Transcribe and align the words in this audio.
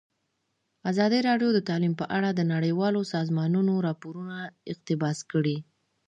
ازادي 0.91 1.19
راډیو 1.29 1.49
د 1.53 1.59
تعلیم 1.69 1.93
په 2.01 2.05
اړه 2.17 2.29
د 2.33 2.41
نړیوالو 2.53 3.01
سازمانونو 3.15 3.73
راپورونه 3.87 4.35
اقتباس 4.71 5.17
کړي. 5.31 5.57